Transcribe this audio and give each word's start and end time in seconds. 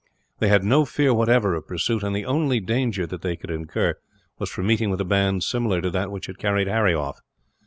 They 0.39 0.47
had 0.47 0.63
no 0.63 0.83
fear, 0.83 1.13
whatever, 1.13 1.53
of 1.53 1.67
pursuit; 1.67 2.01
and 2.01 2.15
the 2.15 2.25
only 2.25 2.59
danger 2.59 3.05
that 3.05 3.21
they 3.21 3.35
could 3.35 3.51
incur 3.51 3.99
was 4.39 4.49
from 4.49 4.65
meeting 4.65 4.89
with 4.89 4.99
a 4.99 5.05
band, 5.05 5.43
similar 5.43 5.79
to 5.79 5.91
that 5.91 6.09
which 6.09 6.25
had 6.25 6.39
carried 6.39 6.67
Harry 6.67 6.95
off. 6.95 7.19